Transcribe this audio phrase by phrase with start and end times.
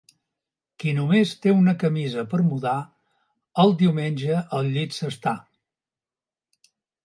[0.83, 2.73] Qui només té una camisa per mudar,
[3.67, 5.39] el diumenge al llit s'està.